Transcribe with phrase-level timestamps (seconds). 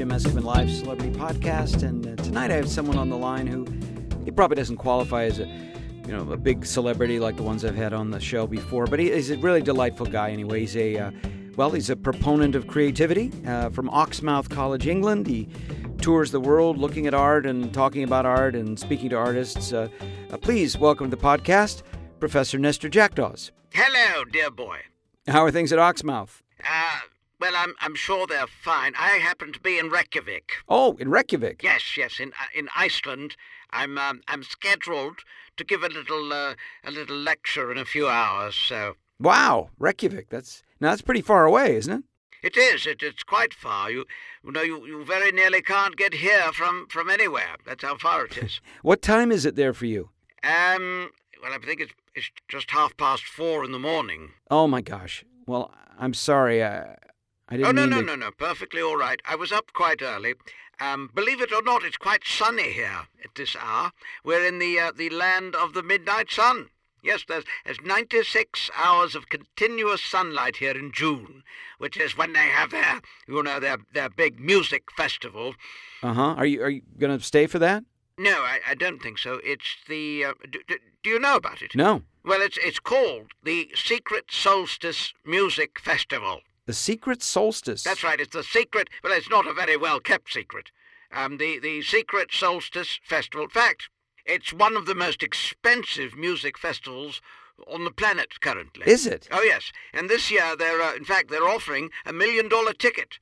[0.00, 3.66] Jim Eskman Live Celebrity Podcast, and uh, tonight I have someone on the line who
[4.24, 7.76] he probably doesn't qualify as a you know a big celebrity like the ones I've
[7.76, 10.30] had on the show before, but he, he's a really delightful guy.
[10.30, 11.10] Anyway, he's a uh,
[11.54, 15.26] well, he's a proponent of creativity uh, from Oxmouth College, England.
[15.26, 15.50] He
[16.00, 19.74] tours the world looking at art and talking about art and speaking to artists.
[19.74, 19.88] Uh,
[20.30, 21.82] uh, please welcome to the podcast,
[22.20, 23.52] Professor Knestor Jackdaws.
[23.74, 24.78] Hello, dear boy.
[25.28, 26.40] How are things at Oxmouth?
[26.66, 27.00] Uh,
[27.40, 28.92] well, I'm, I'm sure they're fine.
[28.98, 30.52] I happen to be in Reykjavik.
[30.68, 31.62] Oh, in Reykjavik.
[31.62, 33.36] Yes, yes, in uh, in Iceland.
[33.70, 35.20] I'm um, I'm scheduled
[35.56, 38.54] to give a little uh, a little lecture in a few hours.
[38.54, 40.28] So Wow, Reykjavik.
[40.28, 42.04] That's now that's pretty far away, isn't it?
[42.42, 42.86] it is.
[42.86, 43.90] It, it's quite far.
[43.90, 44.04] You
[44.44, 47.56] you know you, you very nearly can't get here from from anywhere.
[47.66, 48.60] That's how far it is.
[48.82, 50.10] What time is it there for you?
[50.42, 51.10] um.
[51.42, 54.32] Well, I think it's it's just half past four in the morning.
[54.50, 55.24] Oh my gosh.
[55.46, 56.62] Well, I'm sorry.
[56.62, 56.96] I,
[57.50, 58.06] I didn't Oh no no to...
[58.06, 58.30] no no!
[58.30, 59.20] Perfectly all right.
[59.26, 60.34] I was up quite early.
[60.80, 63.92] Um, believe it or not, it's quite sunny here at this hour.
[64.24, 66.70] We're in the uh, the land of the midnight sun.
[67.02, 71.42] Yes, there's there's 96 hours of continuous sunlight here in June,
[71.78, 75.54] which is when they have their you know their their big music festival.
[76.02, 76.34] Uh huh.
[76.36, 77.84] Are you are you gonna stay for that?
[78.16, 79.40] No, I, I don't think so.
[79.42, 81.74] It's the uh, do, do, do you know about it?
[81.74, 82.02] No.
[82.24, 86.42] Well, it's it's called the Secret Solstice Music Festival.
[86.70, 87.82] The secret solstice.
[87.82, 88.20] That's right.
[88.20, 88.90] It's the secret.
[89.02, 90.70] Well, it's not a very well kept secret.
[91.10, 93.42] Um, the the Secret Solstice Festival.
[93.46, 93.88] In fact,
[94.24, 97.20] it's one of the most expensive music festivals
[97.66, 98.86] on the planet currently.
[98.86, 99.26] Is it?
[99.32, 99.72] Oh yes.
[99.92, 103.18] And this year they're uh, in fact they're offering a million dollar ticket.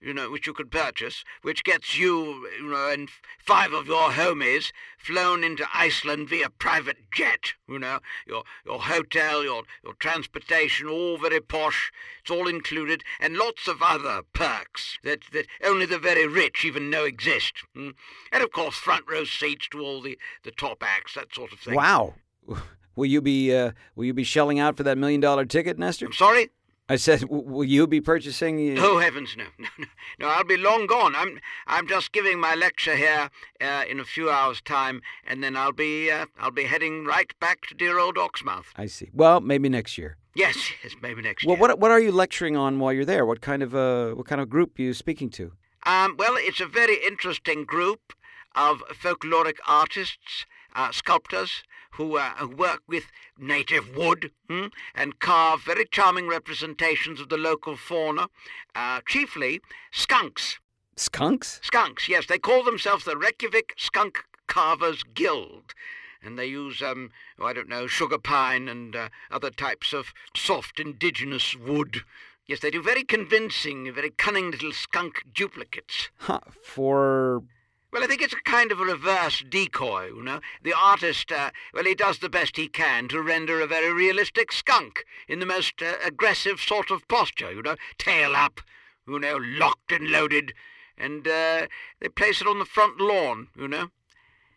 [0.00, 4.10] You know, which you could purchase, which gets you, you know, and five of your
[4.10, 7.52] homies flown into Iceland via private jet.
[7.68, 11.92] You know, your your hotel, your your transportation, all very posh.
[12.20, 16.88] It's all included, and lots of other perks that that only the very rich even
[16.88, 17.54] know exist.
[17.76, 17.94] Mm.
[18.32, 21.60] And of course, front row seats to all the the top acts, that sort of
[21.60, 21.74] thing.
[21.74, 22.14] Wow.
[22.96, 26.06] Will you be uh, will you be shelling out for that million dollar ticket, Knestor?
[26.06, 26.50] I'm sorry.
[26.90, 28.76] I said, w- will you be purchasing?
[28.76, 29.86] Oh heavens, no, no, no,
[30.18, 30.26] no!
[30.28, 31.14] I'll be long gone.
[31.14, 33.30] I'm, I'm just giving my lecture here
[33.60, 37.32] uh, in a few hours' time, and then I'll be, uh, I'll be heading right
[37.38, 38.66] back to dear old Oxmouth.
[38.74, 39.08] I see.
[39.14, 40.16] Well, maybe next year.
[40.34, 41.60] Yes, yes, maybe next Well, year.
[41.60, 43.24] Well, what what are you lecturing on while you're there?
[43.24, 45.52] What kind of uh what kind of group are you speaking to?
[45.86, 48.12] Um, well, it's a very interesting group
[48.56, 51.62] of folkloric artists, uh, sculptors
[51.92, 53.04] who, uh, work with
[53.38, 58.28] native wood hmm, and carve very charming representations of the local fauna,
[58.74, 60.58] uh, chiefly skunks.
[60.96, 61.60] Skunks?
[61.62, 62.26] Skunks, yes.
[62.26, 65.74] They call themselves the Reykjavik Skunk Carvers Guild.
[66.22, 70.12] And they use, um, oh, I don't know, sugar pine and uh, other types of
[70.36, 72.02] soft indigenous wood.
[72.46, 76.10] Yes, they do very convincing, very cunning little skunk duplicates.
[76.18, 77.44] Huh, for
[77.92, 80.40] Well, I think it's a kind of a reverse decoy, you know.
[80.62, 84.52] The artist, uh, well, he does the best he can to render a very realistic
[84.52, 88.60] skunk in the most uh, aggressive sort of posture, you know, tail up,
[89.08, 90.52] you know, locked and loaded,
[90.96, 91.66] and uh,
[92.00, 93.90] they place it on the front lawn, you know.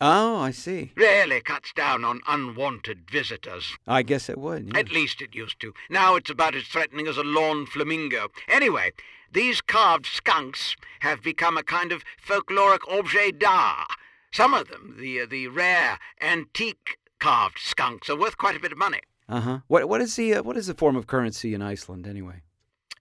[0.00, 0.92] Oh, I see.
[0.96, 3.76] Really cuts down on unwanted visitors.
[3.86, 4.70] I guess it would.
[4.72, 4.78] yeah.
[4.80, 5.74] At least it used to.
[5.90, 8.28] Now it's about as threatening as a lawn flamingo.
[8.48, 8.92] Anyway,
[9.32, 13.90] these carved skunks have become a kind of folkloric objet d'art.
[14.32, 18.72] Some of them, the, uh, the rare, antique carved skunks, are worth quite a bit
[18.72, 19.00] of money.
[19.28, 19.60] Uh-huh.
[19.68, 22.42] What what is the uh, what is the form of currency in Iceland anyway?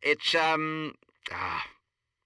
[0.02, 0.96] It's, um,
[1.32, 1.66] ah,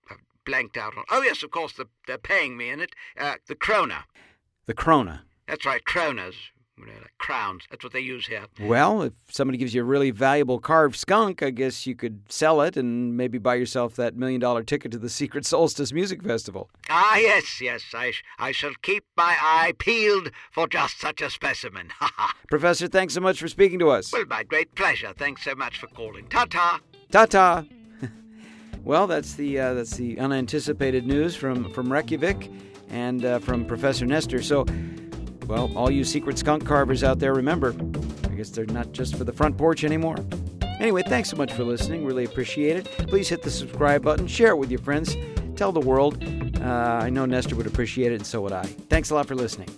[0.09, 1.05] I've blanked out on.
[1.09, 2.91] Oh, yes, of course, the, they're paying me in it.
[3.17, 4.03] Uh, the krona.
[4.65, 5.21] The krona.
[5.47, 6.35] That's right, kronas.
[6.77, 7.65] You know, like crowns.
[7.69, 8.45] That's what they use here.
[8.59, 12.61] Well, if somebody gives you a really valuable carved skunk, I guess you could sell
[12.61, 16.69] it and maybe buy yourself that million dollar ticket to the Secret Solstice Music Festival.
[16.89, 21.29] Ah, yes, yes, I, sh- I shall keep my eye peeled for just such a
[21.29, 21.89] specimen.
[21.99, 22.33] Ha ha.
[22.49, 24.11] Professor, thanks so much for speaking to us.
[24.11, 25.13] Well, my great pleasure.
[25.15, 26.27] Thanks so much for calling.
[26.27, 26.79] Ta-ta.
[27.11, 27.65] Ta ta.
[28.83, 32.49] well, that's the uh, that's the unanticipated news from from Reykjavik
[32.89, 34.43] and uh, from Professor Knestor.
[34.43, 34.65] So,
[35.47, 37.75] well, all you secret skunk carvers out there, remember,
[38.29, 40.17] I guess they're not just for the front porch anymore.
[40.79, 42.05] Anyway, thanks so much for listening.
[42.05, 42.85] Really appreciate it.
[43.07, 45.15] Please hit the subscribe button, share it with your friends,
[45.55, 46.23] tell the world.
[46.59, 48.63] Uh, I know Knestor would appreciate it, and so would I.
[48.63, 49.69] Thanks a lot for listening.